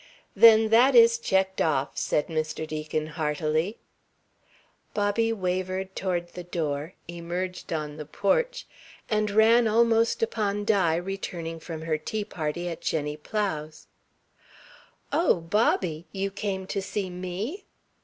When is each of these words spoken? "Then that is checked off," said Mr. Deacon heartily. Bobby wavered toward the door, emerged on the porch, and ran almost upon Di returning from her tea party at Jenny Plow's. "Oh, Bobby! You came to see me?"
"Then 0.35 0.69
that 0.69 0.95
is 0.95 1.19
checked 1.19 1.61
off," 1.61 1.95
said 1.95 2.25
Mr. 2.25 2.65
Deacon 2.67 3.05
heartily. 3.05 3.77
Bobby 4.95 5.31
wavered 5.31 5.95
toward 5.95 6.29
the 6.29 6.43
door, 6.43 6.95
emerged 7.07 7.71
on 7.71 7.97
the 7.97 8.05
porch, 8.07 8.65
and 9.11 9.29
ran 9.29 9.67
almost 9.67 10.23
upon 10.23 10.65
Di 10.65 10.95
returning 10.95 11.59
from 11.59 11.83
her 11.83 11.99
tea 11.99 12.25
party 12.25 12.67
at 12.67 12.81
Jenny 12.81 13.15
Plow's. 13.15 13.85
"Oh, 15.13 15.35
Bobby! 15.41 16.07
You 16.11 16.31
came 16.31 16.65
to 16.65 16.81
see 16.81 17.11
me?" 17.11 17.65